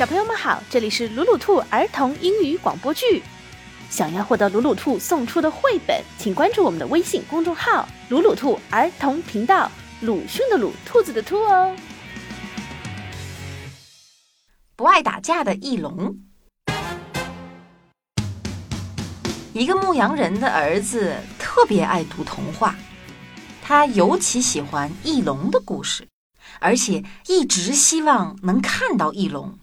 [0.00, 3.22] 小朋友们好，这里是鲁鲁兔儿童英语广播剧。
[3.90, 9.70] 想要获得鲁鲁兔送出的绘本，请关注我们的微信公众号“鲁鲁兔儿童频道”。
[10.00, 11.76] 鲁迅的鲁，兔子的兔哦。
[14.74, 16.18] 不爱打架的翼龙，
[19.52, 22.74] 一个牧羊人的儿子特别爱读童话，
[23.60, 26.08] 他尤其喜欢翼龙的故事，
[26.58, 29.58] 而且一直希望能看到翼龙。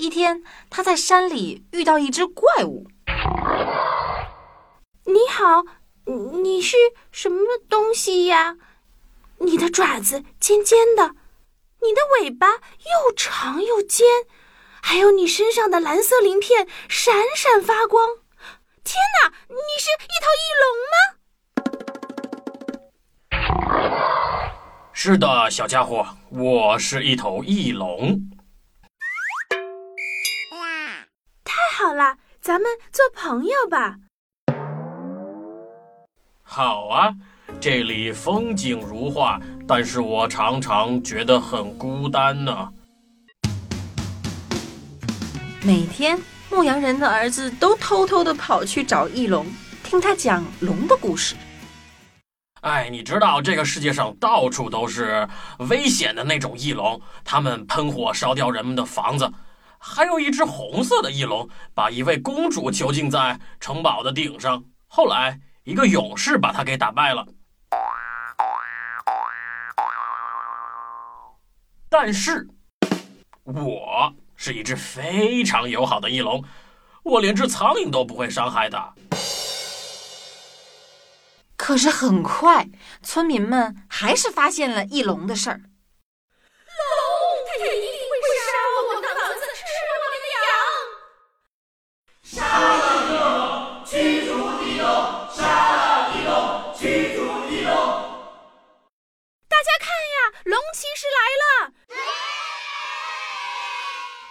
[0.00, 2.86] 一天，他在山里遇到一只怪物。
[5.04, 5.62] 你好，
[6.42, 6.78] 你是
[7.12, 8.56] 什么东西呀？
[9.40, 11.16] 你的爪子尖尖的，
[11.82, 14.06] 你的尾巴又长又尖，
[14.80, 18.08] 还有你身上的蓝色鳞片闪闪发光。
[18.82, 20.96] 天哪，你是一头翼龙吗？
[24.94, 28.29] 是的，小家伙，我是一头翼龙。
[31.82, 33.96] 好了，咱们做朋友吧。
[36.42, 37.14] 好啊。
[37.58, 42.68] 这里风景如画，但是我常常觉得很孤单呢。
[45.62, 46.18] 每天，
[46.50, 49.46] 牧羊人的儿子都偷偷的跑去找翼龙，
[49.82, 51.34] 听他讲龙的故事。
[52.60, 55.26] 哎，你知道这个世界上到处都是
[55.70, 59.30] 危险的那种翼龙，他们喷火烧掉人们的房子。
[59.82, 67.26] 还有一只红色的翼龙，把一位公主囚禁在城堡的顶上，后来一个勇士把他给打败了。
[71.88, 72.46] 但是，
[73.44, 76.44] 我是一只非常友好的翼龙，
[77.02, 78.94] 我连只苍蝇都不会伤害的。
[81.56, 82.68] 可是很快，
[83.02, 85.62] 村民们还是发现了翼龙的事儿。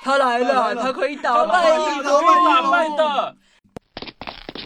[0.10, 3.38] 他来了，他可以打败翼龙，打败的。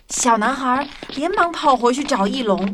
[0.07, 2.57] 小男孩连忙跑回去找翼龙。
[2.57, 2.71] 翼龙，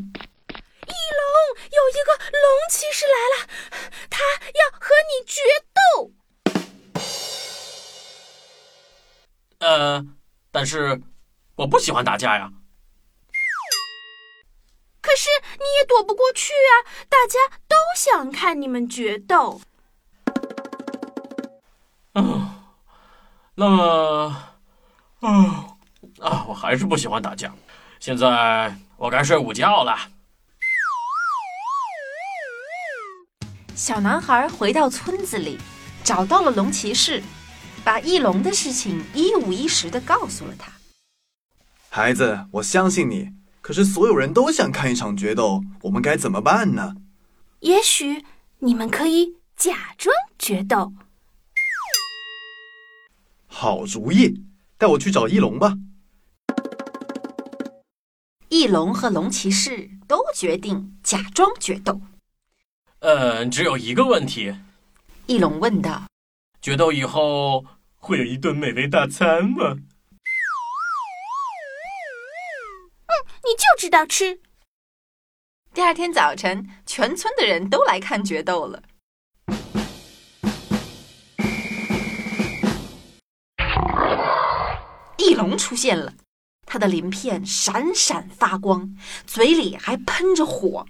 [1.72, 3.50] 有一个龙骑士来了，
[4.08, 4.22] 他
[4.54, 5.42] 要和你决
[5.74, 6.12] 斗。
[9.62, 10.06] 呃，
[10.52, 11.02] 但是
[11.56, 12.52] 我不喜欢打架呀。
[15.02, 15.28] 可是
[15.58, 16.86] 你也躲不过去啊！
[17.10, 19.60] 大家都想看你们决斗。
[22.14, 22.49] 嗯，
[23.60, 24.38] 那么，
[25.20, 25.68] 啊
[26.22, 27.54] 啊，我还是不喜欢打架。
[28.00, 29.98] 现在我该睡午觉了。
[33.76, 35.60] 小男孩回到村子里，
[36.06, 37.22] 找到了龙骑士，
[37.84, 40.72] 把翼龙的事情一五一十的告诉了他。
[41.90, 43.30] 孩子，我相信你。
[43.60, 46.96] 可是所有人都想看一场决斗，我们该怎么办呢？
[47.60, 48.24] 也许
[48.60, 50.94] 你们可以假装决斗。
[53.62, 54.42] 好主意，
[54.78, 55.74] 带我去找翼龙吧。
[58.48, 62.00] 翼龙和龙骑士都决定假装决斗。
[63.00, 64.56] 呃，只有一个问题。
[65.28, 66.08] 翼龙问道
[66.64, 67.66] ：“决斗以后
[67.98, 69.72] 会有一顿美味大餐吗？”
[73.08, 73.12] 嗯，
[73.44, 74.40] 你就知道吃。
[75.74, 78.82] 第二天早晨，全村的人都来看决斗了。
[85.40, 86.14] 龙出现了，
[86.66, 88.94] 它的鳞片闪闪发光，
[89.26, 90.86] 嘴里还喷着火。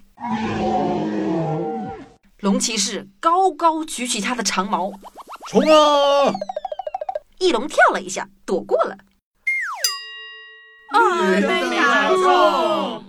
[2.40, 4.90] 龙骑士高高举起他的长矛，
[5.48, 6.34] 冲啊！
[7.38, 8.96] 翼龙跳了一下，躲过了。
[10.88, 11.30] 啊！
[11.30, 13.04] 被打中！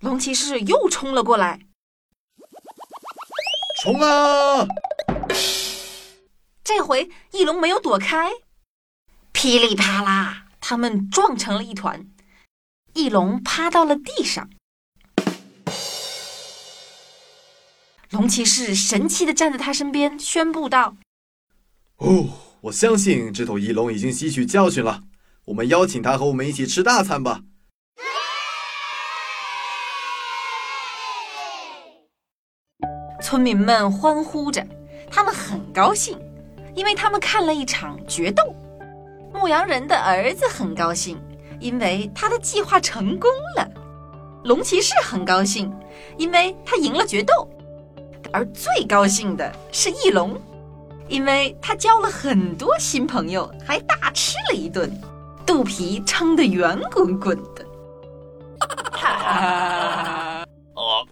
[0.00, 1.60] 龙骑士又冲了过来，
[3.84, 4.66] 冲啊！
[6.64, 8.32] 这回翼龙没有躲开。
[9.32, 12.06] 噼里啪啦，他们撞成了一团，
[12.94, 14.48] 翼龙趴到了地上。
[18.10, 20.96] 龙骑士神气的站在他身边，宣布道
[21.96, 22.28] ：“哦，
[22.60, 25.02] 我相信这头翼龙已经吸取教训了。
[25.46, 27.40] 我们邀请他和我们一起吃大餐吧。”
[33.22, 34.66] 村民们欢呼着，
[35.10, 36.20] 他们很高兴，
[36.74, 38.54] 因为他们看了一场决斗。
[39.32, 41.20] 牧羊人的儿子很高兴，
[41.58, 43.68] 因为他的计划成功了。
[44.44, 45.72] 龙骑士很高兴，
[46.16, 47.48] 因为他赢了决斗。
[48.32, 50.40] 而最高兴的是翼龙，
[51.08, 54.90] 因为他交了很多新朋友，还大吃了一顿，
[55.44, 57.66] 肚皮撑得圆滚滚的。
[60.74, 61.06] 哦，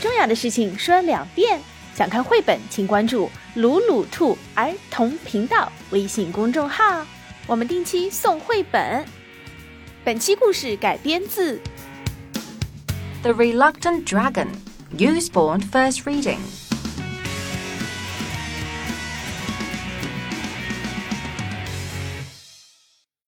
[0.00, 1.60] 重要的事情说两遍。
[1.94, 7.04] 想看绘本，请关注“鲁鲁兔儿童频道”微信公众号，
[7.46, 9.04] 我们定期送绘本。
[10.02, 11.56] 本期故事改编自
[13.22, 14.46] 《The Reluctant Dragon》
[14.96, 16.69] ，Usborne First Reading。